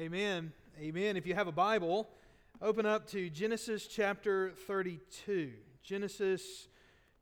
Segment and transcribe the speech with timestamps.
[0.00, 0.50] Amen.
[0.80, 1.18] Amen.
[1.18, 2.08] If you have a Bible,
[2.62, 5.52] open up to Genesis chapter 32.
[5.82, 6.68] Genesis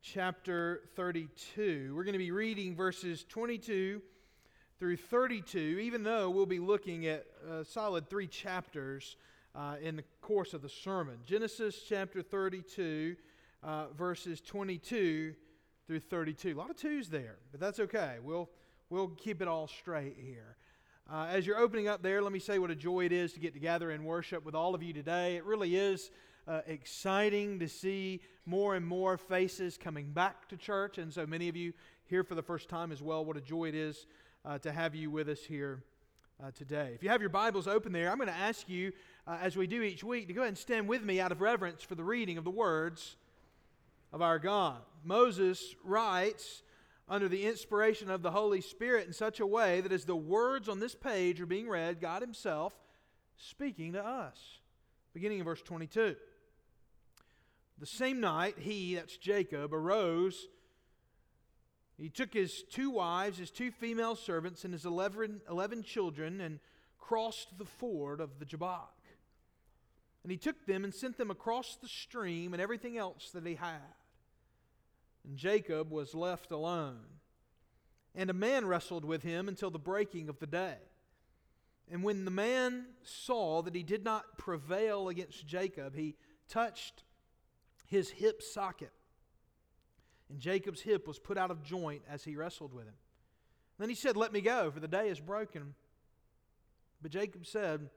[0.01, 1.93] chapter 32.
[1.93, 4.01] We're going to be reading verses 22
[4.79, 9.17] through 32, even though we'll be looking at a solid three chapters
[9.55, 11.17] uh, in the course of the sermon.
[11.25, 13.17] Genesis chapter 32,
[13.61, 15.35] uh, verses 22
[15.85, 16.55] through 32.
[16.55, 18.19] A lot of twos there, but that's okay.
[18.23, 18.49] We'll,
[18.89, 20.55] we'll keep it all straight here.
[21.11, 23.39] Uh, as you're opening up there, let me say what a joy it is to
[23.39, 25.37] get together and worship with all of you today.
[25.37, 26.11] It really is
[26.47, 31.49] uh, exciting to see more and more faces coming back to church, and so many
[31.49, 31.73] of you
[32.05, 33.25] here for the first time as well.
[33.25, 34.05] What a joy it is
[34.45, 35.83] uh, to have you with us here
[36.43, 36.91] uh, today.
[36.93, 38.91] If you have your Bibles open there, I'm going to ask you,
[39.25, 41.41] uh, as we do each week, to go ahead and stand with me out of
[41.41, 43.15] reverence for the reading of the words
[44.13, 44.77] of our God.
[45.03, 46.61] Moses writes
[47.09, 50.69] under the inspiration of the Holy Spirit in such a way that as the words
[50.69, 52.73] on this page are being read, God Himself
[53.37, 54.37] speaking to us.
[55.13, 56.15] Beginning in verse 22.
[57.79, 60.47] The same night, he, that's Jacob, arose.
[61.97, 66.59] He took his two wives, his two female servants, and his 11, 11 children and
[66.97, 68.93] crossed the ford of the Jabbok.
[70.23, 73.55] And he took them and sent them across the stream and everything else that he
[73.55, 73.79] had.
[75.29, 77.01] And Jacob was left alone.
[78.15, 80.77] And a man wrestled with him until the breaking of the day.
[81.91, 86.15] And when the man saw that he did not prevail against Jacob, he
[86.47, 87.03] touched
[87.85, 88.91] his hip socket.
[90.31, 92.95] And Jacob's hip was put out of joint as he wrestled with him.
[93.77, 95.75] Then he said, Let me go, for the day is broken.
[97.03, 97.87] But Jacob said,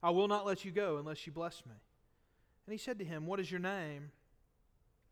[0.00, 1.74] I will not let you go unless you bless me.
[2.66, 4.12] And he said to him, What is your name?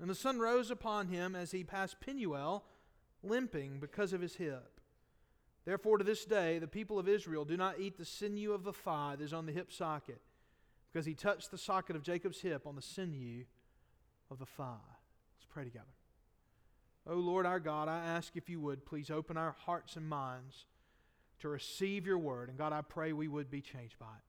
[0.00, 2.64] And the sun rose upon him as he passed Penuel,
[3.22, 4.80] limping because of his hip.
[5.64, 8.72] Therefore, to this day, the people of Israel do not eat the sinew of the
[8.72, 10.20] thigh that is on the hip socket,
[10.90, 13.44] because he touched the socket of Jacob's hip on the sinew
[14.30, 14.76] of the thigh.
[15.36, 15.84] Let's pray together.
[17.06, 20.08] O oh Lord our God, I ask if you would please open our hearts and
[20.08, 20.66] minds
[21.40, 22.48] to receive your word.
[22.48, 24.24] And God, I pray we would be changed by it.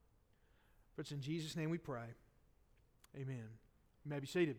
[0.96, 2.16] For it's in Jesus' name we pray.
[3.16, 3.48] Amen.
[4.06, 4.58] You may be seated.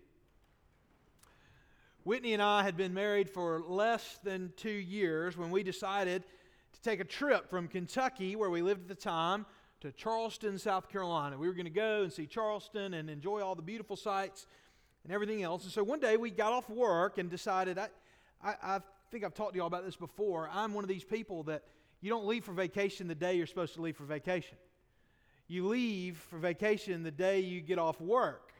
[2.04, 6.24] Whitney and I had been married for less than two years when we decided
[6.72, 9.44] to take a trip from Kentucky, where we lived at the time,
[9.80, 11.38] to Charleston, South Carolina.
[11.38, 14.46] We were going to go and see Charleston and enjoy all the beautiful sights
[15.04, 15.64] and everything else.
[15.64, 17.88] And so one day we got off work and decided, I,
[18.42, 20.50] I, I think I've talked to you all about this before.
[20.52, 21.64] I'm one of these people that
[22.00, 24.56] you don't leave for vacation the day you're supposed to leave for vacation.
[25.48, 28.52] You leave for vacation the day you get off work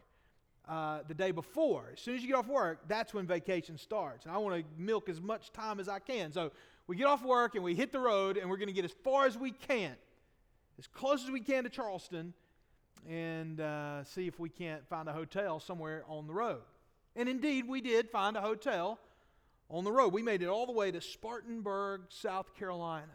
[0.68, 1.90] uh, the day before.
[1.92, 4.24] As soon as you get off work, that's when vacation starts.
[4.24, 6.32] And I want to milk as much time as I can.
[6.32, 6.52] So
[6.86, 8.94] we get off work and we hit the road and we're going to get as
[9.04, 9.94] far as we can,
[10.78, 12.34] as close as we can to Charleston,
[13.08, 16.60] and uh, see if we can't find a hotel somewhere on the road.
[17.16, 18.98] And indeed, we did find a hotel
[19.68, 20.12] on the road.
[20.12, 23.06] We made it all the way to Spartanburg, South Carolina.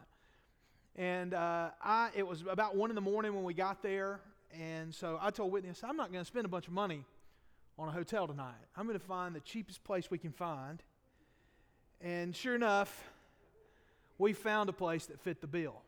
[0.96, 4.22] And uh, I, it was about one in the morning when we got there.
[4.58, 6.74] And so I told Whitney, I said, I'm not going to spend a bunch of
[6.74, 7.04] money
[7.78, 8.54] on a hotel tonight.
[8.78, 10.82] I'm going to find the cheapest place we can find.
[12.02, 13.12] And sure enough,
[14.18, 15.82] we found a place that fit the bill.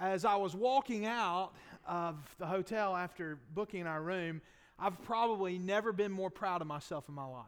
[0.00, 1.52] As I was walking out
[1.86, 4.40] of the hotel after booking our room,
[4.78, 7.44] I've probably never been more proud of myself in my life.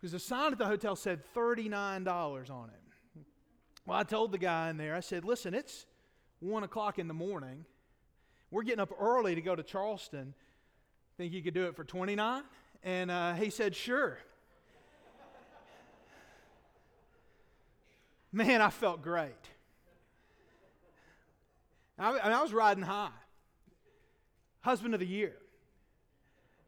[0.00, 3.22] Because the sign at the hotel said $39 on it.
[3.86, 5.86] Well, I told the guy in there, I said, listen, it's
[6.40, 7.64] 1 o'clock in the morning.
[8.50, 10.34] We're getting up early to go to Charleston.
[11.16, 12.42] Think you could do it for 29?
[12.82, 14.18] And uh, he said, Sure.
[18.32, 19.30] Man, I felt great.
[21.96, 23.10] I, I was riding high.
[24.60, 25.36] Husband of the year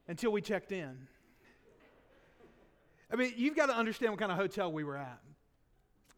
[0.06, 1.08] until we checked in.
[3.10, 5.20] I mean, you've got to understand what kind of hotel we were at.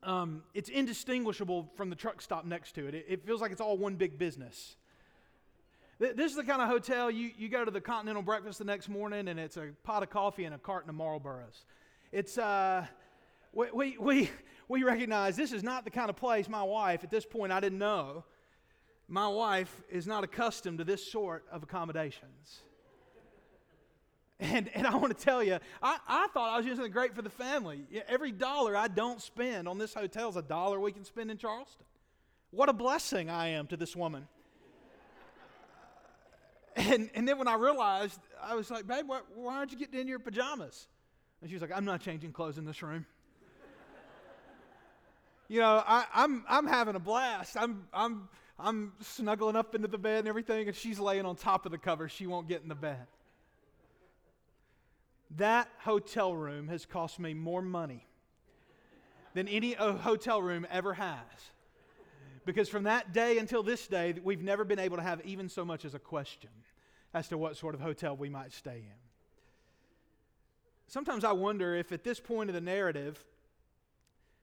[0.03, 2.95] Um, it's indistinguishable from the truck stop next to it.
[2.95, 3.07] it.
[3.09, 4.77] It feels like it's all one big business.
[6.01, 8.89] This is the kind of hotel you, you go to the continental breakfast the next
[8.89, 11.65] morning and it's a pot of coffee and a carton of Marlboros.
[12.13, 12.87] It's, uh,
[13.53, 14.31] we, we,
[14.69, 17.59] we recognize this is not the kind of place my wife, at this point, I
[17.59, 18.25] didn't know,
[19.09, 22.61] my wife is not accustomed to this sort of accommodations.
[24.39, 27.17] And, and I want to tell you, I, I thought I was doing something great
[27.17, 27.85] for the family.
[28.07, 31.39] Every dollar I don't spend on this hotel is a dollar we can spend in
[31.39, 31.85] Charleston.
[32.53, 34.29] What a blessing I am to this woman.
[36.89, 40.01] And, and then when I realized, I was like, babe, why, why aren't you getting
[40.01, 40.89] in your pajamas?
[41.41, 43.07] And she was like, I'm not changing clothes in this room.
[45.49, 47.57] you know, I, I'm, I'm having a blast.
[47.57, 51.67] I'm, I'm, I'm snuggling up into the bed and everything, and she's laying on top
[51.67, 52.09] of the cover.
[52.09, 53.07] She won't get in the bed.
[55.37, 58.07] That hotel room has cost me more money
[59.35, 61.23] than any uh, hotel room ever has.
[62.47, 65.67] Because from that day until this day, we've never been able to have even so
[65.67, 66.49] much as a question
[67.15, 68.99] as to what sort of hotel we might stay in.
[70.87, 73.23] Sometimes I wonder if at this point of the narrative,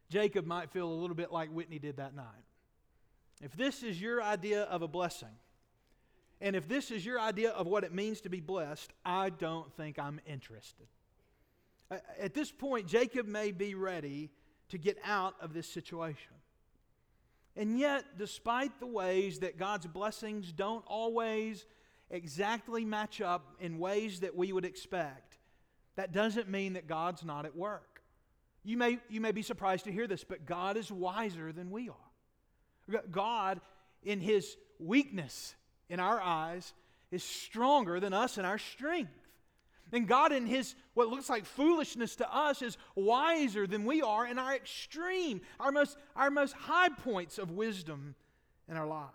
[0.10, 2.26] Jacob might feel a little bit like Whitney did that night.
[3.42, 5.36] If this is your idea of a blessing,
[6.42, 9.72] and if this is your idea of what it means to be blessed, I don't
[9.74, 10.88] think I'm interested.
[12.20, 14.32] At this point, Jacob may be ready
[14.70, 16.34] to get out of this situation.
[17.56, 21.66] And yet, despite the ways that God's blessings don't always
[22.10, 25.38] exactly match up in ways that we would expect,
[25.96, 28.02] that doesn't mean that God's not at work.
[28.64, 31.90] You may, you may be surprised to hear this, but God is wiser than we
[31.90, 33.02] are.
[33.12, 33.62] God,
[34.04, 35.56] in His weakness,
[35.90, 36.74] in our eyes
[37.12, 39.12] is stronger than us in our strength.
[39.92, 44.26] And God, in His what looks like foolishness to us, is wiser than we are
[44.26, 48.16] in our extreme, our most, our most high points of wisdom
[48.68, 49.14] in our lives.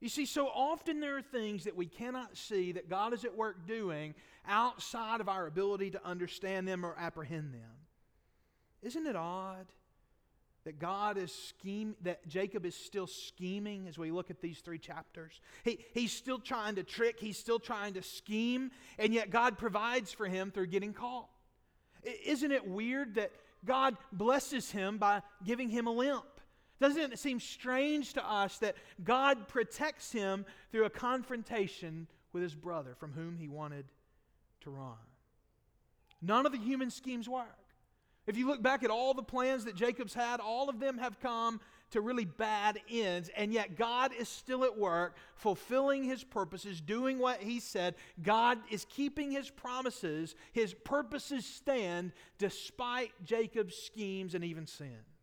[0.00, 3.36] You see, so often there are things that we cannot see that God is at
[3.36, 4.14] work doing
[4.46, 7.86] outside of our ability to understand them or apprehend them.
[8.80, 9.66] Isn't it odd
[10.68, 14.78] that God is scheme that Jacob is still scheming as we look at these three
[14.78, 15.40] chapters.
[15.64, 20.12] He, he's still trying to trick, he's still trying to scheme, and yet God provides
[20.12, 21.30] for him through getting caught.
[22.02, 23.32] Isn't it weird that
[23.64, 26.37] God blesses him by giving him a limp?
[26.80, 32.54] Doesn't it seem strange to us that God protects him through a confrontation with his
[32.54, 33.86] brother from whom he wanted
[34.60, 34.94] to run?
[36.22, 37.56] None of the human schemes work.
[38.26, 41.18] If you look back at all the plans that Jacob's had, all of them have
[41.18, 41.60] come
[41.92, 47.18] to really bad ends, and yet God is still at work, fulfilling his purposes, doing
[47.18, 47.94] what he said.
[48.22, 50.34] God is keeping his promises.
[50.52, 55.17] His purposes stand despite Jacob's schemes and even sins.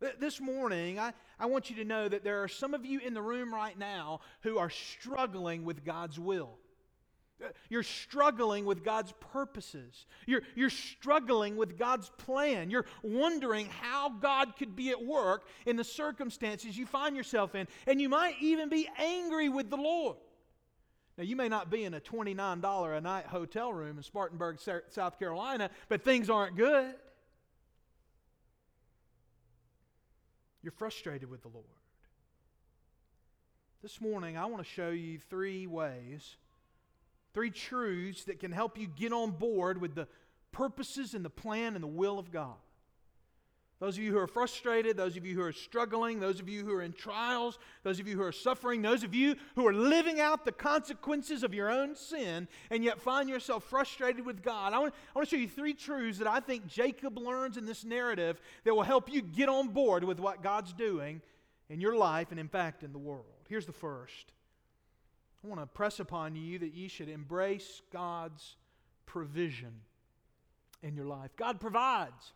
[0.00, 3.14] This morning, I, I want you to know that there are some of you in
[3.14, 6.58] the room right now who are struggling with God's will.
[7.68, 10.06] You're struggling with God's purposes.
[10.26, 12.70] You're, you're struggling with God's plan.
[12.70, 17.68] You're wondering how God could be at work in the circumstances you find yourself in.
[17.86, 20.16] And you might even be angry with the Lord.
[21.16, 24.58] Now, you may not be in a $29 a night hotel room in Spartanburg,
[24.88, 26.94] South Carolina, but things aren't good.
[30.62, 31.64] You're frustrated with the Lord.
[33.82, 36.36] This morning, I want to show you three ways
[37.34, 40.08] Three truths that can help you get on board with the
[40.50, 42.56] purposes and the plan and the will of God.
[43.80, 46.64] Those of you who are frustrated, those of you who are struggling, those of you
[46.64, 49.72] who are in trials, those of you who are suffering, those of you who are
[49.72, 54.72] living out the consequences of your own sin and yet find yourself frustrated with God.
[54.72, 57.66] I want, I want to show you three truths that I think Jacob learns in
[57.66, 61.22] this narrative that will help you get on board with what God's doing
[61.68, 63.26] in your life and, in fact, in the world.
[63.48, 64.32] Here's the first
[65.44, 68.56] I want to press upon you that you should embrace God's
[69.06, 69.72] provision
[70.82, 71.30] in your life.
[71.36, 72.32] God provides.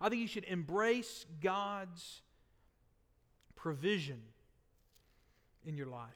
[0.00, 2.22] I think you should embrace God's
[3.56, 4.20] provision
[5.66, 6.08] in your life.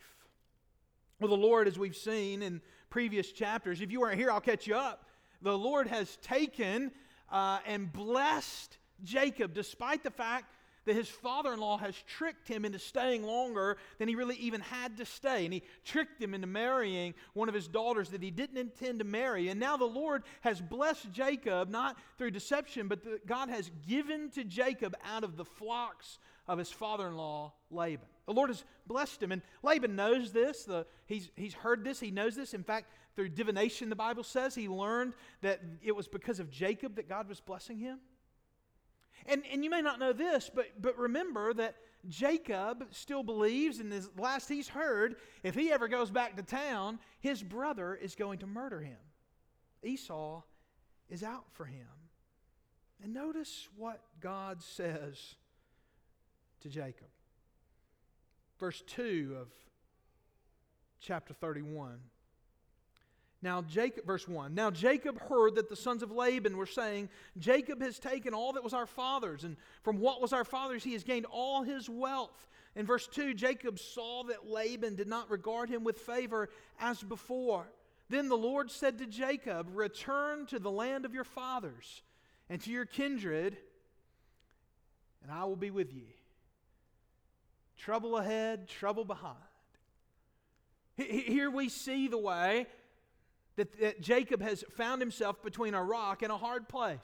[1.20, 2.60] Well, the Lord, as we've seen in
[2.90, 5.06] previous chapters, if you weren't here, I'll catch you up.
[5.40, 6.92] The Lord has taken
[7.30, 10.46] uh, and blessed Jacob despite the fact
[10.84, 14.60] that his father in law has tricked him into staying longer than he really even
[14.60, 15.44] had to stay.
[15.44, 19.04] And he tricked him into marrying one of his daughters that he didn't intend to
[19.04, 19.48] marry.
[19.48, 24.30] And now the Lord has blessed Jacob, not through deception, but the, God has given
[24.30, 28.06] to Jacob out of the flocks of his father in law, Laban.
[28.26, 29.32] The Lord has blessed him.
[29.32, 30.64] And Laban knows this.
[30.64, 32.00] The, he's, he's heard this.
[32.00, 32.54] He knows this.
[32.54, 36.96] In fact, through divination, the Bible says, he learned that it was because of Jacob
[36.96, 37.98] that God was blessing him.
[39.26, 41.76] And, and you may not know this, but, but remember that
[42.08, 46.98] Jacob still believes, and the last he's heard, if he ever goes back to town,
[47.20, 48.98] his brother is going to murder him.
[49.84, 50.42] Esau
[51.08, 51.86] is out for him.
[53.02, 55.36] And notice what God says
[56.60, 57.08] to Jacob.
[58.58, 59.48] verse 2 of
[61.00, 61.98] chapter 31.
[63.42, 64.54] Now Jacob verse 1.
[64.54, 67.08] Now Jacob heard that the sons of Laban were saying,
[67.38, 70.92] Jacob has taken all that was our father's and from what was our father's he
[70.92, 72.46] has gained all his wealth.
[72.76, 76.48] In verse 2, Jacob saw that Laban did not regard him with favor
[76.80, 77.66] as before.
[78.08, 82.02] Then the Lord said to Jacob, Return to the land of your fathers
[82.48, 83.56] and to your kindred,
[85.22, 86.06] and I will be with you.
[87.76, 89.36] Trouble ahead, trouble behind.
[90.96, 92.66] Here we see the way
[93.56, 96.98] that, that Jacob has found himself between a rock and a hard place.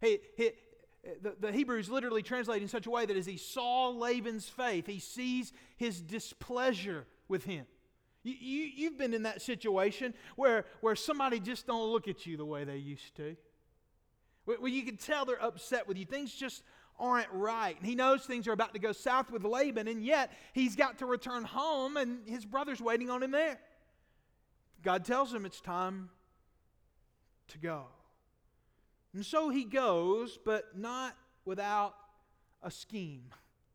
[0.00, 0.50] He, he,
[1.22, 4.86] the, the Hebrews literally translate in such a way that as he saw Laban's faith,
[4.86, 7.66] he sees his displeasure with him.
[8.22, 12.36] You, you, you've been in that situation where, where somebody just don't look at you
[12.36, 13.36] the way they used to.
[14.44, 16.04] Where you can tell they're upset with you.
[16.04, 16.62] Things just
[16.98, 17.76] aren't right.
[17.76, 20.98] And he knows things are about to go south with Laban, and yet he's got
[20.98, 23.58] to return home, and his brother's waiting on him there.
[24.86, 26.10] God tells him it's time
[27.48, 27.86] to go.
[29.14, 31.96] And so he goes, but not without
[32.62, 33.24] a scheme.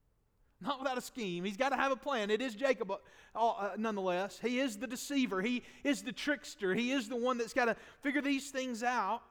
[0.61, 1.43] Not without a scheme.
[1.43, 2.29] He's got to have a plan.
[2.29, 2.95] It is Jacob, uh,
[3.35, 4.39] uh, nonetheless.
[4.41, 5.41] He is the deceiver.
[5.41, 6.75] He is the trickster.
[6.75, 9.23] He is the one that's got to figure these things out.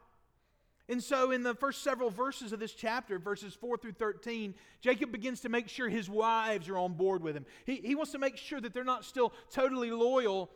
[0.88, 5.12] And so, in the first several verses of this chapter, verses 4 through 13, Jacob
[5.12, 7.46] begins to make sure his wives are on board with him.
[7.64, 10.50] He, he wants to make sure that they're not still totally loyal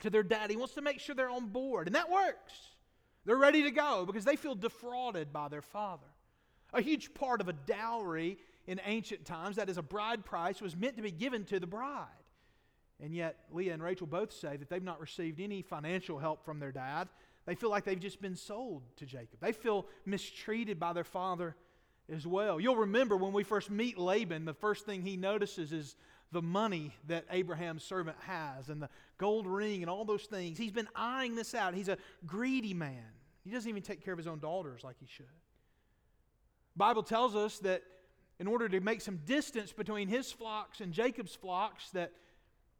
[0.00, 0.50] to their dad.
[0.50, 1.86] He wants to make sure they're on board.
[1.86, 2.52] And that works.
[3.24, 6.06] They're ready to go because they feel defrauded by their father.
[6.72, 10.76] A huge part of a dowry in ancient times, that is a bride price, was
[10.76, 12.08] meant to be given to the bride.
[13.00, 16.58] And yet, Leah and Rachel both say that they've not received any financial help from
[16.58, 17.08] their dad.
[17.46, 19.40] They feel like they've just been sold to Jacob.
[19.40, 21.56] They feel mistreated by their father
[22.12, 22.60] as well.
[22.60, 25.96] You'll remember when we first meet Laban, the first thing he notices is
[26.34, 30.58] the money that Abraham's servant has and the gold ring and all those things.
[30.58, 31.74] He's been eyeing this out.
[31.74, 33.06] He's a greedy man.
[33.44, 35.26] He doesn't even take care of his own daughters like he should.
[36.76, 37.82] Bible tells us that
[38.40, 42.10] in order to make some distance between his flocks and Jacob's flocks, that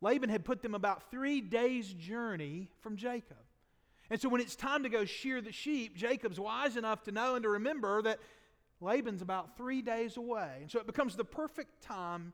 [0.01, 3.37] Laban had put them about three days' journey from Jacob.
[4.11, 7.37] And so when it's time to go shear the sheep, Jacob's wise enough to know
[7.37, 8.19] and to remember that
[8.81, 10.59] Laban's about three days away.
[10.61, 12.33] And so it becomes the perfect time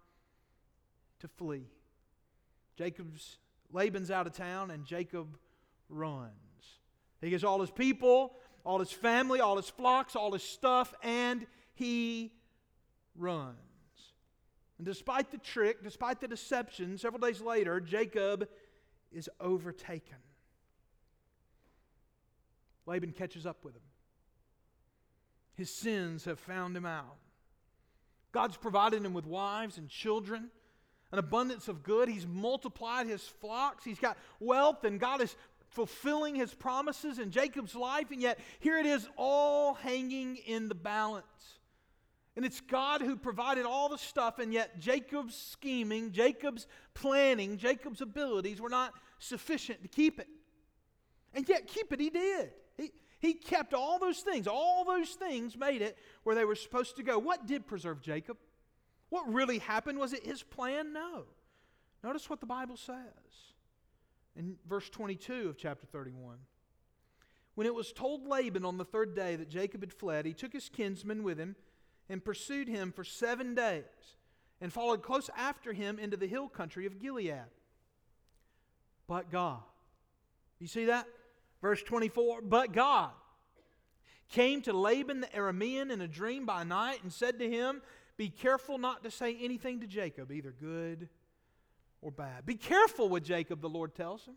[1.20, 1.66] to flee.
[2.76, 3.38] Jacob's
[3.72, 5.38] Laban's out of town, and Jacob
[5.88, 6.30] runs.
[7.20, 8.34] He gets all his people,
[8.64, 12.32] all his family, all his flocks, all his stuff, and he
[13.16, 13.56] runs.
[14.78, 18.48] And despite the trick, despite the deception, several days later, Jacob
[19.12, 20.16] is overtaken.
[22.86, 23.82] Laban catches up with him.
[25.54, 27.18] His sins have found him out.
[28.32, 30.50] God's provided him with wives and children,
[31.12, 32.08] an abundance of good.
[32.08, 33.84] He's multiplied his flocks.
[33.84, 35.34] He's got wealth, and God is
[35.70, 40.74] fulfilling his promises in Jacob's life, and yet here it is all hanging in the
[40.74, 41.24] balance.
[42.36, 48.00] And it's God who provided all the stuff, and yet Jacob's scheming, Jacob's planning, Jacob's
[48.00, 50.28] abilities were not sufficient to keep it.
[51.34, 52.50] And yet, keep it he did.
[52.76, 52.90] He,
[53.20, 54.46] he kept all those things.
[54.46, 57.18] All those things made it where they were supposed to go.
[57.18, 58.36] What did preserve Jacob?
[59.10, 59.98] What really happened?
[59.98, 60.92] Was it his plan?
[60.92, 61.24] No.
[62.02, 62.96] Notice what the Bible says
[64.36, 66.38] in verse 22 of chapter 31.
[67.56, 70.52] When it was told Laban on the third day that Jacob had fled, he took
[70.52, 71.56] his kinsmen with him
[72.08, 73.84] and pursued him for seven days
[74.60, 77.44] and followed close after him into the hill country of Gilead.
[79.06, 79.60] But God,
[80.58, 81.06] you see that?
[81.60, 83.10] Verse 24, but God
[84.30, 87.82] came to Laban the Aramean in a dream by night and said to him,
[88.20, 91.08] Be careful not to say anything to Jacob, either good
[92.02, 92.44] or bad.
[92.44, 94.34] Be careful with Jacob, the Lord tells him.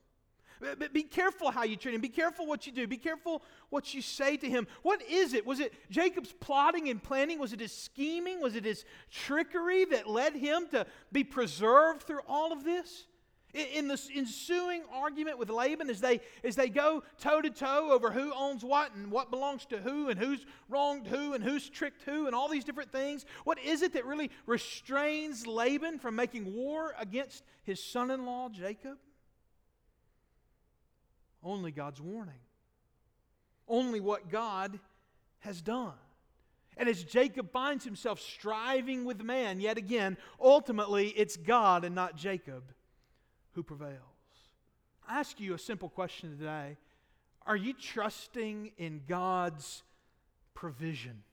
[0.94, 2.00] Be careful how you treat him.
[2.00, 2.88] Be careful what you do.
[2.88, 4.68] Be careful what you say to him.
[4.84, 5.46] What is it?
[5.46, 7.40] Was it Jacob's plotting and planning?
[7.40, 8.40] Was it his scheming?
[8.40, 13.06] Was it his trickery that led him to be preserved through all of this?
[13.54, 18.10] In the ensuing argument with Laban, as they, as they go toe to toe over
[18.10, 22.02] who owns what and what belongs to who and who's wronged who and who's tricked
[22.02, 26.56] who and all these different things, what is it that really restrains Laban from making
[26.56, 28.98] war against his son in law, Jacob?
[31.44, 32.42] Only God's warning,
[33.68, 34.80] only what God
[35.42, 35.94] has done.
[36.76, 42.16] And as Jacob finds himself striving with man, yet again, ultimately it's God and not
[42.16, 42.64] Jacob
[43.54, 44.00] who prevails.
[45.08, 46.78] I ask you a simple question today
[47.46, 49.84] Are you trusting in God's
[50.54, 51.24] provision?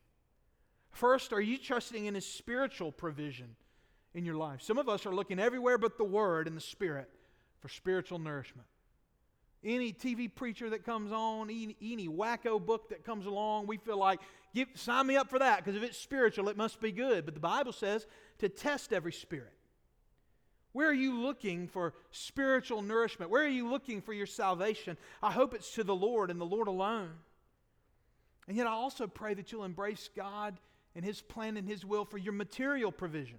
[0.90, 3.56] First, are you trusting in His spiritual provision
[4.14, 4.62] in your life.
[4.62, 7.08] Some of us are looking everywhere but the Word and the Spirit
[7.60, 8.66] for spiritual nourishment.
[9.62, 13.98] Any TV preacher that comes on, any, any wacko book that comes along, we feel
[13.98, 14.20] like,
[14.74, 17.26] sign me up for that because if it's spiritual, it must be good.
[17.26, 18.06] But the Bible says
[18.38, 19.52] to test every spirit.
[20.72, 23.30] Where are you looking for spiritual nourishment?
[23.30, 24.96] Where are you looking for your salvation?
[25.22, 27.10] I hope it's to the Lord and the Lord alone.
[28.46, 30.56] And yet, I also pray that you'll embrace God
[30.94, 33.38] and His plan and His will for your material provision.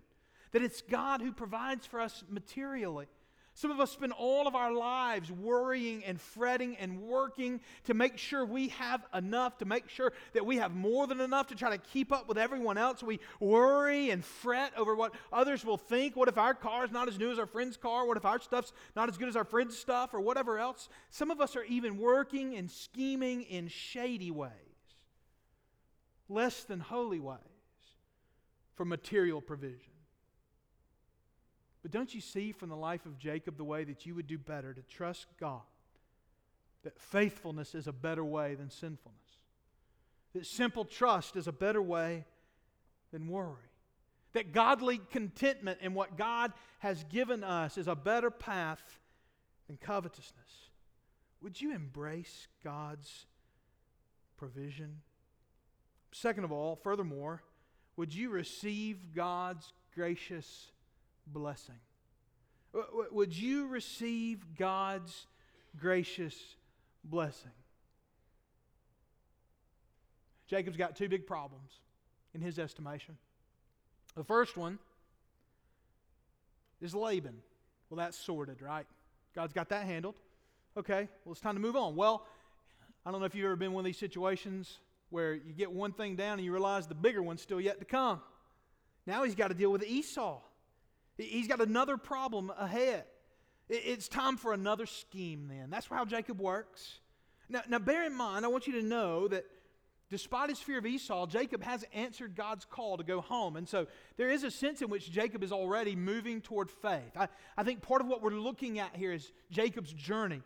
[0.51, 3.07] That it's God who provides for us materially.
[3.53, 8.17] Some of us spend all of our lives worrying and fretting and working to make
[8.17, 11.69] sure we have enough, to make sure that we have more than enough to try
[11.69, 13.03] to keep up with everyone else.
[13.03, 16.15] We worry and fret over what others will think.
[16.15, 18.07] What if our car is not as new as our friend's car?
[18.07, 20.87] What if our stuff's not as good as our friend's stuff or whatever else?
[21.09, 24.51] Some of us are even working and scheming in shady ways,
[26.29, 27.37] less than holy ways
[28.75, 29.90] for material provision.
[31.91, 34.37] But don't you see from the life of Jacob the way that you would do
[34.37, 35.59] better to trust God?
[36.83, 39.19] That faithfulness is a better way than sinfulness.
[40.33, 42.23] That simple trust is a better way
[43.11, 43.57] than worry.
[44.31, 48.99] That godly contentment in what God has given us is a better path
[49.67, 50.69] than covetousness.
[51.41, 53.25] Would you embrace God's
[54.37, 55.01] provision?
[56.13, 57.43] Second of all, furthermore,
[57.97, 60.70] would you receive God's gracious
[61.27, 61.75] blessing?
[63.11, 65.27] Would you receive God's
[65.77, 66.35] gracious
[67.03, 67.51] blessing?
[70.47, 71.71] Jacob's got two big problems
[72.33, 73.17] in his estimation.
[74.15, 74.79] The first one
[76.81, 77.35] is Laban.
[77.89, 78.85] Well, that's sorted, right?
[79.35, 80.15] God's got that handled.
[80.77, 81.95] Okay, well, it's time to move on.
[81.95, 82.25] Well,
[83.05, 85.71] I don't know if you've ever been in one of these situations where you get
[85.71, 88.21] one thing down and you realize the bigger one's still yet to come.
[89.05, 90.39] Now he's got to deal with Esau.
[91.17, 93.05] He's got another problem ahead.
[93.69, 95.69] It's time for another scheme then.
[95.69, 96.99] That's how Jacob works.
[97.49, 99.45] Now, now, bear in mind, I want you to know that
[100.09, 103.55] despite his fear of Esau, Jacob has answered God's call to go home.
[103.55, 107.15] And so there is a sense in which Jacob is already moving toward faith.
[107.15, 110.41] I, I think part of what we're looking at here is Jacob's journey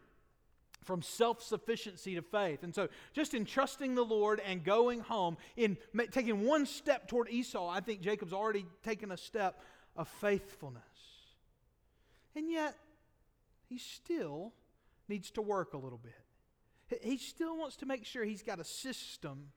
[0.84, 2.64] from self sufficiency to faith.
[2.64, 5.78] And so, just in trusting the Lord and going home, in
[6.12, 9.60] taking one step toward Esau, I think Jacob's already taken a step
[9.96, 10.84] of faithfulness.
[12.36, 12.76] And yet,
[13.70, 14.54] he still
[15.08, 17.02] needs to work a little bit.
[17.02, 19.52] He still wants to make sure he's got a system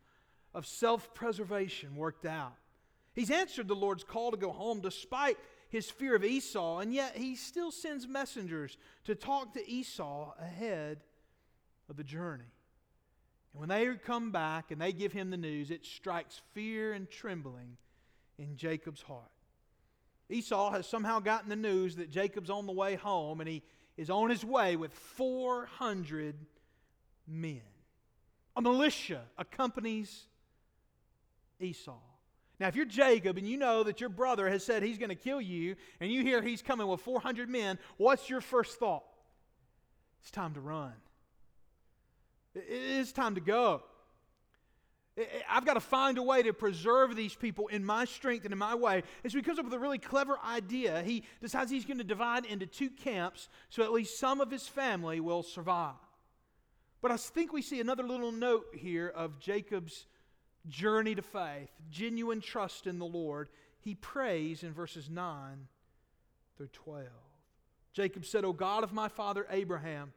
[0.55, 2.55] of self preservation worked out.
[3.14, 5.37] He's answered the Lord's call to go home despite
[5.68, 11.01] his fear of Esau, and yet he still sends messengers to talk to Esau ahead
[11.90, 12.53] of the journey.
[13.53, 17.11] And when they come back and they give him the news, it strikes fear and
[17.11, 17.77] trembling
[18.38, 19.31] in Jacob's heart.
[20.31, 23.62] Esau has somehow gotten the news that Jacob's on the way home and he
[23.97, 26.37] is on his way with 400
[27.27, 27.62] men.
[28.57, 30.27] A militia accompanies
[31.61, 31.99] Esau.
[32.61, 35.14] Now, if you're Jacob and you know that your brother has said he's going to
[35.14, 39.05] kill you, and you hear he's coming with 400 men, what's your first thought?
[40.21, 40.93] It's time to run.
[42.55, 43.83] It is time to go.
[45.48, 48.59] I've got to find a way to preserve these people in my strength and in
[48.59, 49.02] my way.
[49.22, 51.02] And so he comes up with a really clever idea.
[51.02, 54.68] He decides he's going to divide into two camps so at least some of his
[54.68, 55.94] family will survive.
[57.00, 60.07] But I think we see another little note here of Jacob's
[60.68, 63.48] journey to faith, genuine trust in the Lord.
[63.81, 65.68] He prays in verses 9
[66.57, 67.07] through 12.
[67.92, 70.12] Jacob said, O God of my father Abraham,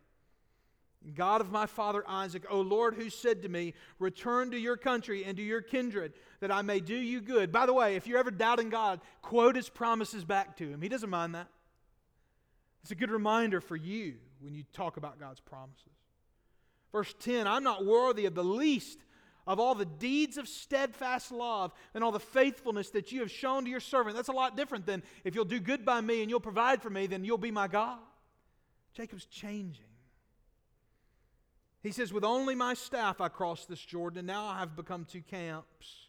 [1.16, 5.24] God of my father Isaac, O Lord, who said to me, Return to your country
[5.26, 7.52] and to your kindred, that I may do you good.
[7.52, 10.82] By the way, if you're ever doubting God, quote his promises back to him.
[10.82, 11.48] He doesn't mind that.
[12.84, 15.86] It's a good reminder for you when you talk about God's promises.
[16.92, 19.00] Verse 10 I'm not worthy of the least
[19.48, 23.64] of all the deeds of steadfast love and all the faithfulness that you have shown
[23.64, 24.16] to your servant.
[24.16, 26.90] That's a lot different than if you'll do good by me and you'll provide for
[26.90, 27.98] me, then you'll be my God.
[28.94, 29.86] Jacob's changing.
[31.82, 35.06] He says, With only my staff I crossed this Jordan, and now I have become
[35.06, 36.08] two camps.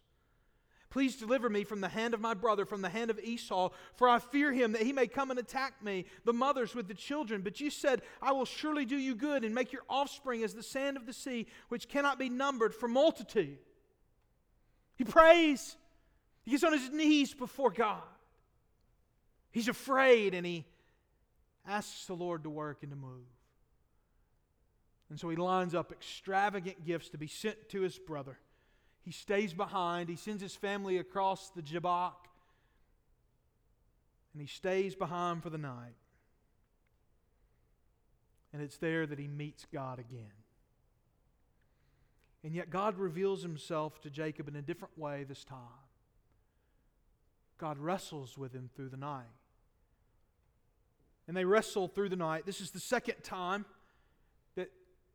[0.91, 4.11] Please deliver me from the hand of my brother, from the hand of Esau, for
[4.11, 7.41] I fear him that he may come and attack me, the mothers with the children.
[7.41, 10.63] But you said, I will surely do you good and make your offspring as the
[10.63, 13.57] sand of the sea, which cannot be numbered for multitude.
[14.97, 15.79] He prays.
[16.45, 18.03] He gets on his knees before God.
[19.51, 20.67] He's afraid and he
[21.67, 23.25] asks the Lord to work and to move.
[25.13, 28.39] And so he lines up extravagant gifts to be sent to his brother.
[29.03, 32.29] He stays behind, he sends his family across the Jabbok.
[34.33, 35.97] and he stays behind for the night.
[38.55, 40.33] And it's there that he meets God again.
[42.43, 45.59] And yet, God reveals himself to Jacob in a different way this time.
[47.59, 49.27] God wrestles with him through the night.
[51.29, 52.47] And they wrestle through the night.
[52.47, 53.67] This is the second time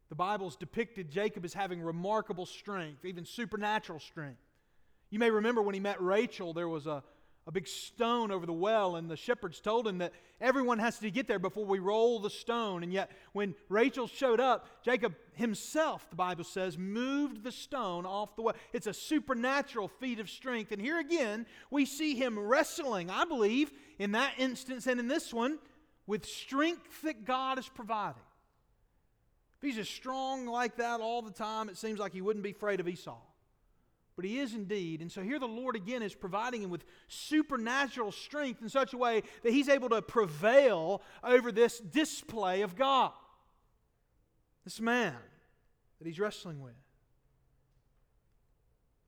[0.09, 4.39] the Bible's depicted Jacob as having remarkable strength, even supernatural strength.
[5.09, 7.03] You may remember when he met Rachel, there was a,
[7.45, 11.09] a big stone over the well, and the shepherds told him that everyone has to
[11.09, 12.83] get there before we roll the stone.
[12.83, 18.35] And yet, when Rachel showed up, Jacob himself, the Bible says, moved the stone off
[18.35, 18.55] the well.
[18.73, 20.71] It's a supernatural feat of strength.
[20.71, 25.33] And here again, we see him wrestling, I believe, in that instance and in this
[25.33, 25.59] one,
[26.05, 28.21] with strength that God is providing.
[29.57, 32.51] If he's as strong like that all the time, it seems like he wouldn't be
[32.51, 33.17] afraid of Esau
[34.17, 34.99] but he is indeed.
[34.99, 38.97] And so here the Lord again is providing him with supernatural strength in such a
[38.97, 43.11] way that he's able to prevail over this display of God,
[44.65, 45.15] this man
[45.99, 46.73] that he's wrestling with.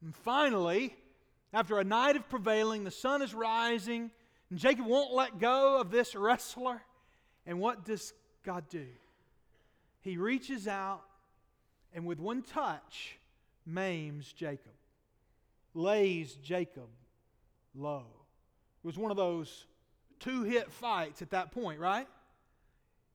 [0.03, 0.95] And finally,
[1.53, 4.11] after a night of prevailing, the sun is rising,
[4.51, 6.83] and Jacob won't let go of this wrestler.
[7.47, 8.85] And what does God do?
[10.01, 11.03] He reaches out
[11.93, 13.17] and with one touch
[13.65, 14.73] maims Jacob
[15.73, 16.89] lays Jacob
[17.75, 18.05] low.
[18.83, 19.65] It was one of those
[20.19, 22.07] two hit fights at that point, right?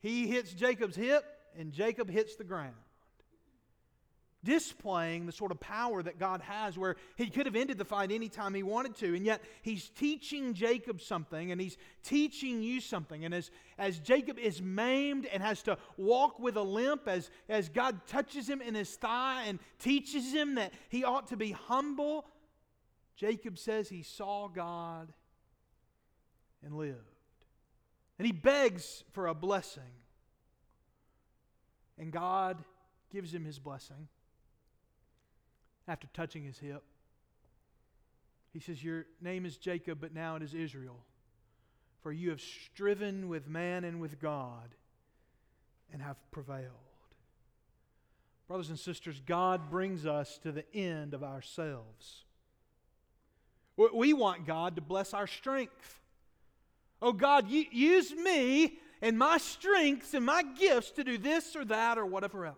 [0.01, 1.25] He hits Jacob's hip,
[1.59, 2.75] and Jacob hits the ground.
[4.45, 8.13] Displaying the sort of power that God has, where he could have ended the fight
[8.13, 13.25] anytime he wanted to, and yet he's teaching Jacob something, and he's teaching you something.
[13.25, 17.69] And as, as Jacob is maimed and has to walk with a limp, as, as
[17.69, 22.27] God touches him in his thigh and teaches him that he ought to be humble
[23.17, 25.13] Jacob says he saw God
[26.63, 26.99] and lived.
[28.19, 29.83] And he begs for a blessing.
[31.99, 32.63] And God
[33.13, 34.09] gives him his blessing
[35.87, 36.83] after touching his hip.
[38.53, 40.99] He says, Your name is Jacob, but now it is Israel.
[42.03, 44.75] For you have striven with man and with God
[45.93, 46.71] and have prevailed.
[48.47, 52.25] Brothers and sisters, God brings us to the end of ourselves.
[53.77, 56.01] We want God to bless our strength.
[57.03, 61.99] Oh, God, use me and my strengths and my gifts to do this or that
[61.99, 62.57] or whatever else.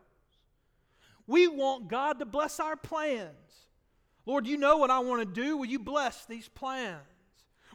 [1.27, 3.33] We want God to bless our plans.
[4.27, 5.57] Lord, you know what I want to do.
[5.57, 7.01] Will you bless these plans?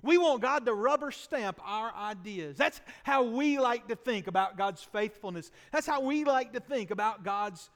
[0.04, 2.58] We want God to rubber stamp our ideas.
[2.58, 5.52] That's how we like to think about God's faithfulness.
[5.72, 7.70] That's how we like to think about God's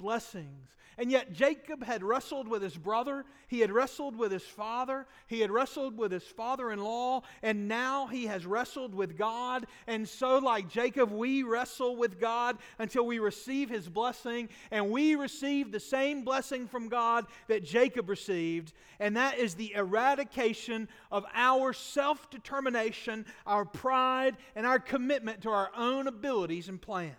[0.00, 0.70] blessings.
[1.00, 5.40] And yet, Jacob had wrestled with his brother, he had wrestled with his father, he
[5.40, 9.66] had wrestled with his father in law, and now he has wrestled with God.
[9.86, 15.14] And so, like Jacob, we wrestle with God until we receive his blessing, and we
[15.14, 21.24] receive the same blessing from God that Jacob received, and that is the eradication of
[21.32, 27.16] our self determination, our pride, and our commitment to our own abilities and plans.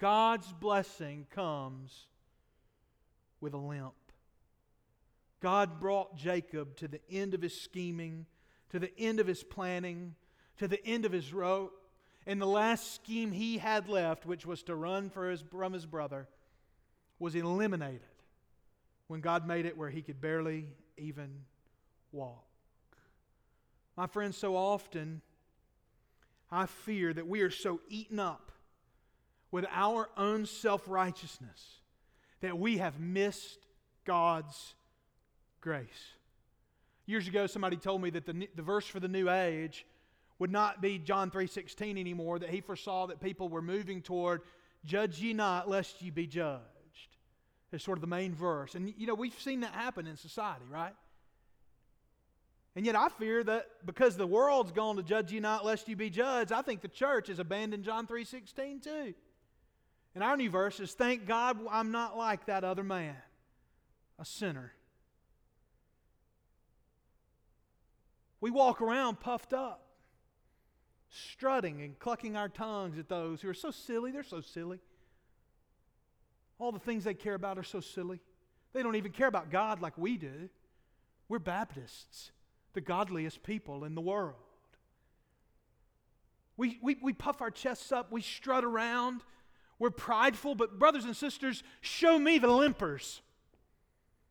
[0.00, 2.06] God's blessing comes
[3.40, 3.94] with a limp.
[5.40, 8.26] God brought Jacob to the end of his scheming,
[8.70, 10.14] to the end of his planning,
[10.58, 11.80] to the end of his rope.
[12.26, 16.28] And the last scheme he had left, which was to run his, from his brother,
[17.18, 18.00] was eliminated
[19.06, 21.42] when God made it where he could barely even
[22.10, 22.44] walk.
[23.96, 25.20] My friends, so often
[26.50, 28.50] I fear that we are so eaten up
[29.54, 31.78] with our own self righteousness
[32.40, 33.60] that we have missed
[34.04, 34.74] God's
[35.60, 35.86] grace.
[37.06, 39.86] Years ago, somebody told me that the, the verse for the new age
[40.40, 44.40] would not be John 3.16 anymore, that he foresaw that people were moving toward,
[44.84, 46.64] judge ye not, lest ye be judged.
[47.70, 48.74] It's sort of the main verse.
[48.74, 50.96] And, you know, we've seen that happen in society, right?
[52.74, 55.94] And yet I fear that because the world's gone to judge you not lest you
[55.94, 59.14] be judged, I think the church has abandoned John 3.16 too.
[60.14, 63.16] And our new verse is Thank God I'm not like that other man,
[64.18, 64.72] a sinner.
[68.40, 69.86] We walk around puffed up,
[71.08, 74.10] strutting and clucking our tongues at those who are so silly.
[74.10, 74.80] They're so silly.
[76.58, 78.20] All the things they care about are so silly.
[78.72, 80.50] They don't even care about God like we do.
[81.28, 82.32] We're Baptists,
[82.74, 84.34] the godliest people in the world.
[86.56, 89.22] We, we, we puff our chests up, we strut around,
[89.84, 93.20] we're prideful, but brothers and sisters, show me the limpers.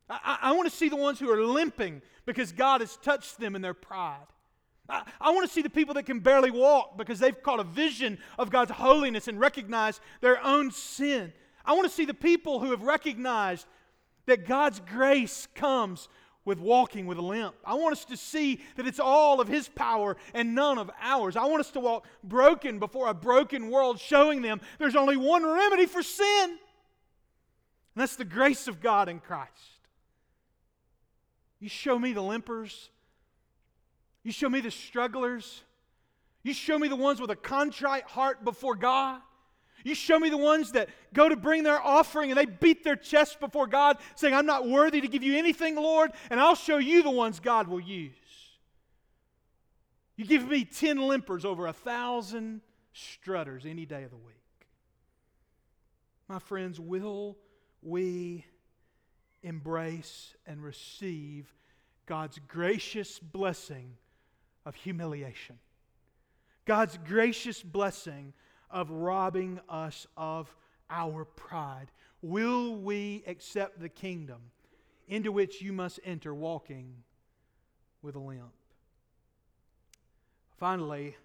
[0.09, 3.55] I, I, want to see the ones who are limping because God has touched them
[3.55, 4.25] in their pride.
[4.89, 7.63] I, I want to see the people that can barely walk because they've caught a
[7.63, 11.31] vision of God's holiness and recognize their own sin.
[11.63, 13.67] I want to see the people who have recognized
[14.25, 16.09] that God's grace comes
[16.45, 17.55] with walking with a limp.
[17.65, 21.35] I want us to see that it's all of His power and none of ours.
[21.35, 25.45] I want us to walk broken before a broken world, showing them there's only one
[25.45, 26.57] remedy for sin, and
[27.95, 29.51] that's the grace of God in Christ.
[31.59, 32.89] You show me the limpers,
[34.23, 35.63] you show me the strugglers,
[36.43, 39.21] you show me the ones with a contrite heart before God.
[39.83, 42.95] You show me the ones that go to bring their offering and they beat their
[42.95, 46.77] chest before God, saying, I'm not worthy to give you anything, Lord, and I'll show
[46.77, 48.11] you the ones God will use.
[50.15, 52.61] You give me 10 limpers over a thousand
[52.93, 54.35] strutters any day of the week.
[56.29, 57.37] My friends, will
[57.81, 58.45] we
[59.41, 61.53] embrace and receive
[62.05, 63.97] God's gracious blessing
[64.65, 65.59] of humiliation?
[66.65, 68.33] God's gracious blessing
[68.73, 70.53] of robbing us of
[70.89, 71.91] our pride?
[72.21, 74.41] Will we accept the kingdom
[75.07, 76.95] into which you must enter walking
[78.01, 78.51] with a limp?
[80.57, 81.15] Finally,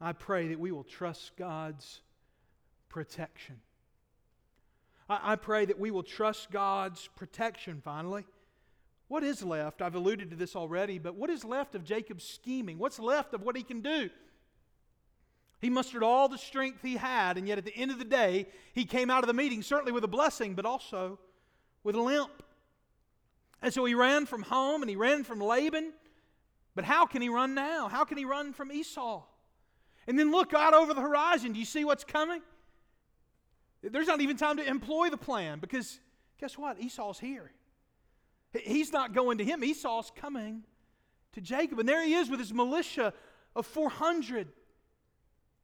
[0.00, 2.00] I pray that we will trust God's
[2.88, 3.56] protection.
[5.08, 8.24] I, I, pray that we will trust God's protection finally.
[9.08, 9.82] What is left?
[9.82, 12.78] I've alluded to this already, but what is left of Jacob's scheming?
[12.78, 14.10] What's left of what he can do?
[15.60, 18.46] He mustered all the strength he had, and yet at the end of the day,
[18.74, 21.18] he came out of the meeting certainly with a blessing, but also
[21.82, 22.42] with a limp.
[23.62, 25.92] And so he ran from home and he ran from Laban.
[26.74, 27.88] But how can he run now?
[27.88, 29.22] How can he run from Esau?
[30.06, 31.52] And then look out over the horizon.
[31.52, 32.42] Do you see what's coming?
[33.82, 36.00] There's not even time to employ the plan because
[36.38, 36.78] guess what?
[36.78, 37.50] Esau's here.
[38.52, 40.62] He's not going to him, Esau's coming
[41.32, 41.78] to Jacob.
[41.78, 43.12] And there he is with his militia
[43.54, 44.48] of 400.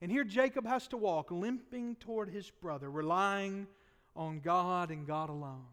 [0.02, 3.68] And here Jacob has to walk limping toward his brother, relying
[4.16, 5.68] on God and God alone.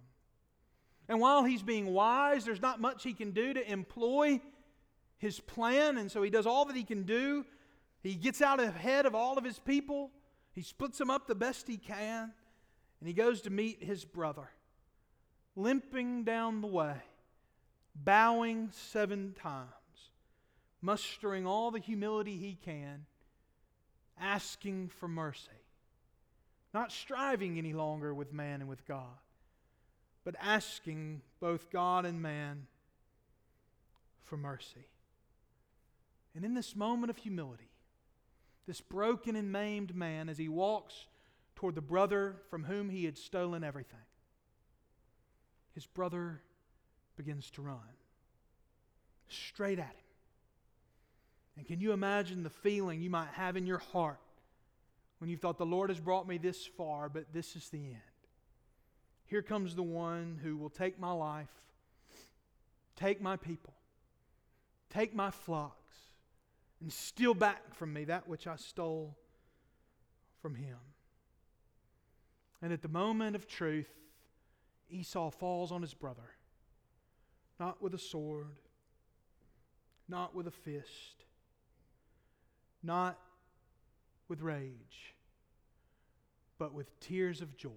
[1.10, 4.40] And while he's being wise, there's not much he can do to employ
[5.18, 7.44] his plan, and so he does all that he can do.
[8.04, 10.12] He gets out ahead of all of his people,
[10.54, 12.32] he splits them up the best he can,
[13.00, 14.52] and he goes to meet his brother,
[15.56, 16.98] limping down the way,
[17.96, 19.70] bowing seven times,
[20.82, 23.08] mustering all the humility he can
[24.20, 25.48] asking for mercy.
[26.74, 29.18] Not striving any longer with man and with God,
[30.24, 32.68] but asking both God and man
[34.24, 34.88] for mercy.
[36.36, 37.72] And in this moment of humility,
[38.68, 41.08] this broken and maimed man, as he walks
[41.56, 44.00] toward the brother from whom he had stolen everything,
[45.74, 46.42] his brother
[47.18, 47.80] begins to run
[49.28, 50.09] straight at him.
[51.60, 54.22] And can you imagine the feeling you might have in your heart
[55.18, 57.98] when you thought, the Lord has brought me this far, but this is the end?
[59.26, 61.52] Here comes the one who will take my life,
[62.96, 63.74] take my people,
[64.90, 65.98] take my flocks,
[66.80, 69.18] and steal back from me that which I stole
[70.42, 70.78] from him.
[72.62, 73.92] And at the moment of truth,
[74.90, 76.32] Esau falls on his brother,
[77.60, 78.62] not with a sword,
[80.08, 81.26] not with a fist,
[82.84, 83.20] not
[84.28, 85.16] with rage,
[86.58, 87.70] but with tears of joy.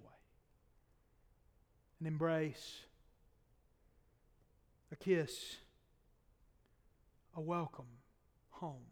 [2.01, 2.81] An embrace,
[4.91, 5.57] a kiss,
[7.37, 7.87] a welcome
[8.51, 8.85] home.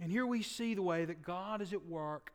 [0.00, 2.32] And here we see the way that God is at work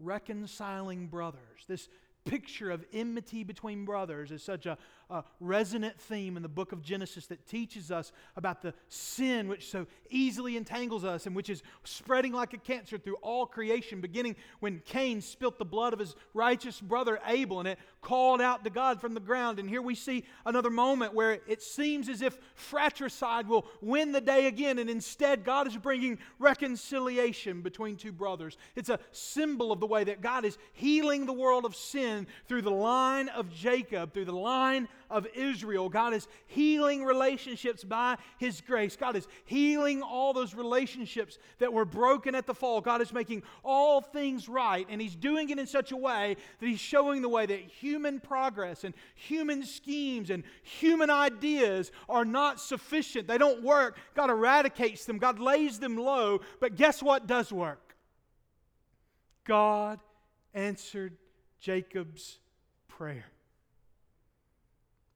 [0.00, 1.64] reconciling brothers.
[1.68, 1.88] This
[2.24, 4.78] picture of enmity between brothers is such a,
[5.10, 9.70] a, resonant theme in the book of Genesis that teaches us about the sin which
[9.70, 14.36] so easily entangles us and which is spreading like a cancer through all creation, beginning
[14.60, 18.70] when Cain spilt the blood of his righteous brother Abel and it called out to
[18.70, 19.58] God from the ground.
[19.58, 24.20] And here we see another moment where it seems as if fratricide will win the
[24.20, 28.56] day again, and instead God is bringing reconciliation between two brothers.
[28.76, 32.62] It's a symbol of the way that God is healing the world of sin through
[32.62, 35.88] the line of Jacob, through the line of Israel.
[35.88, 38.96] God is healing relationships by His grace.
[38.96, 42.80] God is healing all those relationships that were broken at the fall.
[42.80, 46.66] God is making all things right, and He's doing it in such a way that
[46.66, 52.60] He's showing the way that human progress and human schemes and human ideas are not
[52.60, 53.26] sufficient.
[53.26, 53.98] They don't work.
[54.14, 56.40] God eradicates them, God lays them low.
[56.60, 57.96] But guess what does work?
[59.44, 60.00] God
[60.54, 61.16] answered
[61.60, 62.38] Jacob's
[62.88, 63.26] prayer.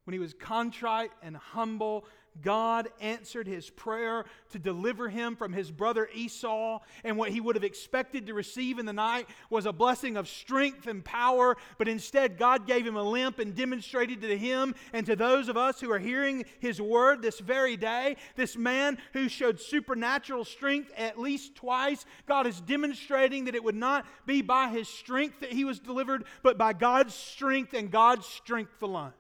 [0.09, 2.07] When he was contrite and humble
[2.41, 7.57] God answered his prayer to deliver him from his brother Esau, and what he would
[7.57, 11.89] have expected to receive in the night was a blessing of strength and power, but
[11.89, 15.79] instead God gave him a limp and demonstrated to him and to those of us
[15.79, 21.19] who are hearing his word this very day, this man who showed supernatural strength at
[21.19, 25.67] least twice, God is demonstrating that it would not be by his strength that he
[25.67, 29.13] was delivered, but by God's strength and God's strength alone.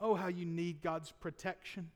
[0.00, 1.90] Oh, how you need God's protection.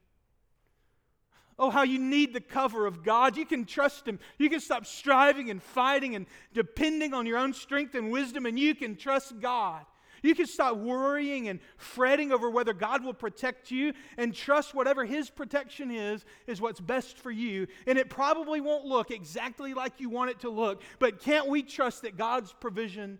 [1.58, 3.36] Oh, how you need the cover of God.
[3.36, 4.18] You can trust Him.
[4.38, 8.58] You can stop striving and fighting and depending on your own strength and wisdom, and
[8.58, 9.84] you can trust God.
[10.22, 15.04] You can stop worrying and fretting over whether God will protect you and trust whatever
[15.04, 17.66] His protection is, is what's best for you.
[17.86, 21.62] And it probably won't look exactly like you want it to look, but can't we
[21.62, 23.18] trust that God's provision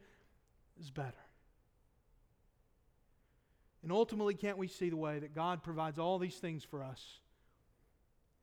[0.80, 1.12] is better?
[3.82, 7.18] And ultimately, can't we see the way that God provides all these things for us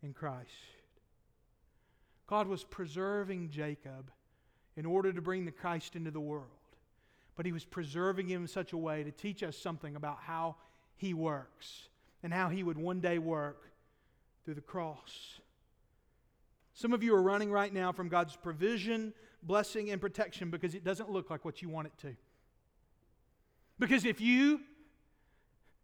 [0.04, 0.52] in Christ?
[2.28, 4.12] God was preserving Jacob
[4.76, 6.46] in order to bring the Christ into the world.
[7.36, 10.58] But he was preserving him in such a way to teach us something about how
[10.98, 11.88] he works
[12.22, 13.72] and how he would one day work
[14.44, 15.40] through the cross.
[16.74, 20.84] Some of you are running right now from God's provision, blessing, and protection because it
[20.84, 22.16] doesn't look like what you want it to.
[23.80, 24.62] Because if you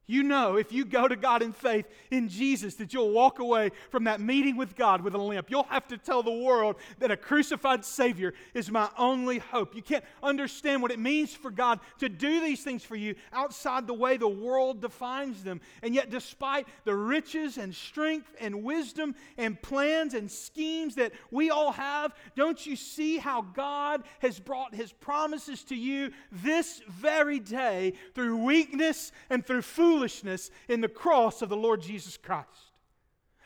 [0.08, 3.72] you know, if you go to God in faith in Jesus, that you'll walk away
[3.90, 5.50] from that meeting with God with a limp.
[5.50, 9.76] You'll have to tell the world that a crucified Savior is my only hope.
[9.76, 13.88] You can't understand what it means for God to do these things for you outside
[13.88, 15.60] the way the world defines them.
[15.82, 21.50] And yet, despite the riches and strength and wisdom and plans and schemes that we
[21.50, 27.40] all have, don't you see how God has brought His promises to you this very
[27.40, 29.95] day through weakness and through food?
[29.96, 32.65] Foolishness in the cross of the Lord Jesus Christ.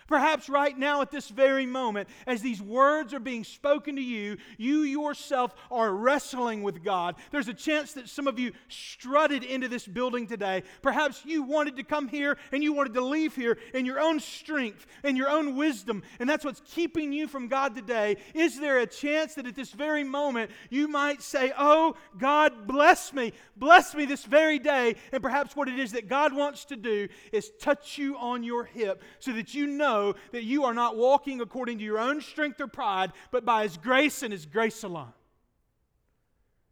[0.09, 4.37] Perhaps right now, at this very moment, as these words are being spoken to you,
[4.57, 7.13] you yourself are wrestling with God.
[7.29, 10.63] There's a chance that some of you strutted into this building today.
[10.81, 14.19] Perhaps you wanted to come here and you wanted to leave here in your own
[14.19, 18.17] strength and your own wisdom, and that's what's keeping you from God today.
[18.33, 23.13] Is there a chance that at this very moment you might say, Oh, God, bless
[23.13, 24.95] me, bless me this very day?
[25.11, 28.63] And perhaps what it is that God wants to do is touch you on your
[28.63, 32.21] hip so that you know know that you are not walking according to your own
[32.21, 35.13] strength or pride, but by His grace and His grace alone.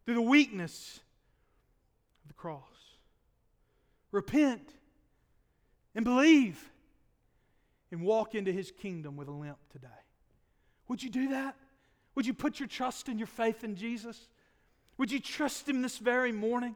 [0.05, 0.99] Through the weakness
[2.23, 2.63] of the cross.
[4.11, 4.73] Repent
[5.95, 6.71] and believe
[7.91, 9.87] and walk into His kingdom with a limp today.
[10.87, 11.55] Would you do that?
[12.15, 14.29] Would you put your trust and your faith in Jesus?
[14.97, 16.75] Would you trust Him this very morning?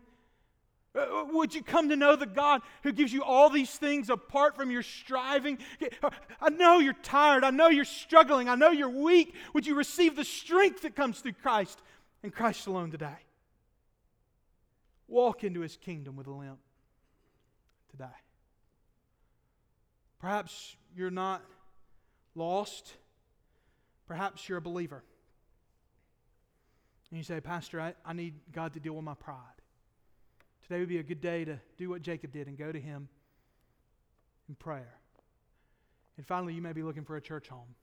[0.93, 4.09] Uh, uh, would you come to know the God who gives you all these things
[4.09, 5.57] apart from your striving?
[6.03, 6.09] Uh,
[6.41, 7.43] I know you're tired.
[7.43, 8.49] I know you're struggling.
[8.49, 9.33] I know you're weak.
[9.53, 11.81] Would you receive the strength that comes through Christ
[12.23, 13.17] and Christ alone today?
[15.07, 16.59] Walk into his kingdom with a limp
[17.89, 18.05] today.
[20.19, 21.41] Perhaps you're not
[22.35, 22.93] lost.
[24.07, 25.03] Perhaps you're a believer.
[27.09, 29.60] And you say, Pastor, I, I need God to deal with my pride.
[30.71, 33.09] Today would be a good day to do what Jacob did and go to him
[34.47, 34.93] in prayer.
[36.15, 37.75] And finally, you may be looking for a church home.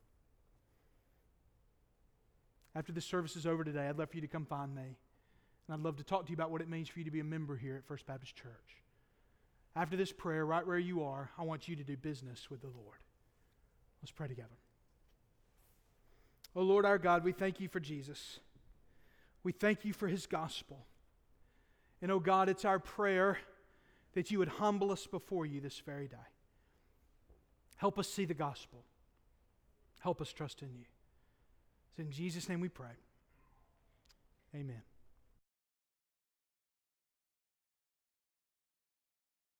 [2.74, 4.96] After this service is over today, I'd love for you to come find me.
[5.66, 7.20] And I'd love to talk to you about what it means for you to be
[7.20, 8.83] a member here at First Baptist Church.
[9.77, 12.68] After this prayer, right where you are, I want you to do business with the
[12.68, 13.01] Lord.
[14.01, 14.48] Let's pray together.
[16.57, 18.40] Oh Lord our God, we thank you for Jesus.
[19.42, 20.87] We thank you for his gospel.
[22.00, 23.38] And oh God, it's our prayer
[24.14, 26.16] that you would humble us before you this very day.
[27.76, 28.84] Help us see the gospel.
[30.00, 30.84] Help us trust in you.
[31.90, 32.96] It's in Jesus' name we pray.
[34.54, 34.82] Amen.